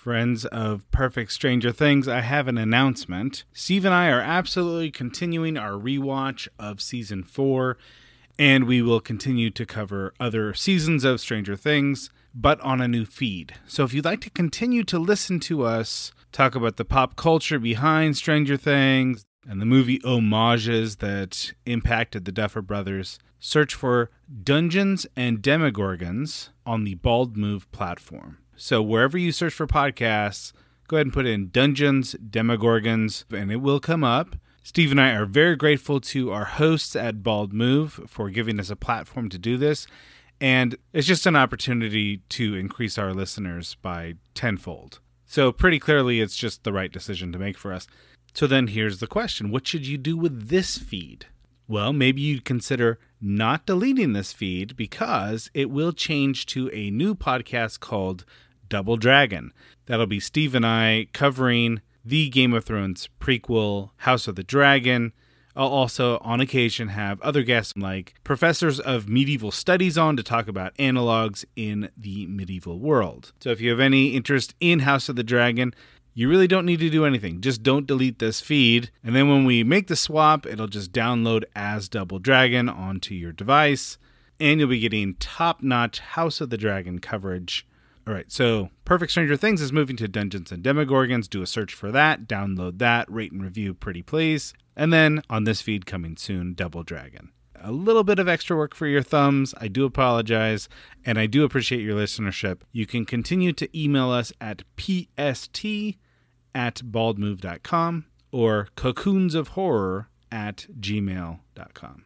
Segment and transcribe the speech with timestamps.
[0.00, 3.44] Friends of Perfect Stranger Things, I have an announcement.
[3.52, 7.76] Steve and I are absolutely continuing our rewatch of season four,
[8.38, 13.04] and we will continue to cover other seasons of Stranger Things, but on a new
[13.04, 13.56] feed.
[13.66, 17.58] So if you'd like to continue to listen to us talk about the pop culture
[17.58, 24.10] behind Stranger Things and the movie homages that impacted the Duffer Brothers, search for
[24.44, 28.38] Dungeons and Demogorgons on the Bald Move platform.
[28.62, 30.52] So wherever you search for podcasts,
[30.86, 34.36] go ahead and put in Dungeons, Demogorgons, and it will come up.
[34.62, 38.68] Steve and I are very grateful to our hosts at Bald Move for giving us
[38.68, 39.86] a platform to do this.
[40.42, 45.00] And it's just an opportunity to increase our listeners by tenfold.
[45.24, 47.86] So, pretty clearly, it's just the right decision to make for us.
[48.34, 51.24] So, then here's the question What should you do with this feed?
[51.66, 57.14] Well, maybe you'd consider not deleting this feed because it will change to a new
[57.14, 58.26] podcast called
[58.70, 59.52] Double Dragon.
[59.84, 65.12] That'll be Steve and I covering the Game of Thrones prequel, House of the Dragon.
[65.54, 70.48] I'll also, on occasion, have other guests like professors of medieval studies on to talk
[70.48, 73.32] about analogs in the medieval world.
[73.40, 75.74] So, if you have any interest in House of the Dragon,
[76.14, 77.40] you really don't need to do anything.
[77.40, 78.90] Just don't delete this feed.
[79.02, 83.32] And then when we make the swap, it'll just download as Double Dragon onto your
[83.32, 83.98] device.
[84.38, 87.66] And you'll be getting top notch House of the Dragon coverage
[88.10, 91.30] all right, so Perfect Stranger Things is moving to Dungeons and Demogorgons.
[91.30, 94.52] Do a search for that, download that, rate and review, pretty please.
[94.74, 97.30] And then on this feed coming soon, Double Dragon.
[97.54, 99.54] A little bit of extra work for your thumbs.
[99.60, 100.68] I do apologize,
[101.04, 102.62] and I do appreciate your listenership.
[102.72, 105.96] You can continue to email us at pst
[106.52, 112.04] at baldmove.com or cocoonsofhorror at gmail.com.